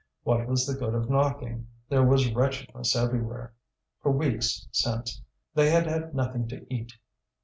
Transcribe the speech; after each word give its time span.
What 0.23 0.47
was 0.47 0.65
the 0.65 0.73
good 0.73 0.95
of 0.95 1.11
knocking? 1.11 1.67
There 1.87 2.03
was 2.03 2.33
wretchedness 2.33 2.95
everywhere. 2.95 3.53
For 4.01 4.11
weeks 4.11 4.67
since 4.71 5.21
they 5.53 5.69
had 5.69 5.85
had 5.85 6.15
nothing 6.15 6.47
to 6.47 6.65
eat. 6.73 6.93